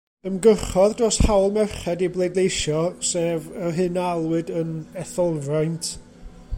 Ymgyrchodd 0.27 0.93
dros 1.01 1.17
hawl 1.25 1.45
merched 1.57 2.01
i 2.07 2.09
bleidleisio, 2.15 2.81
sef 3.11 3.43
yr 3.67 3.77
hyn 3.79 4.01
a 4.05 4.09
alwyd 4.15 4.53
yn 4.63 4.75
etholfraint. 5.05 5.97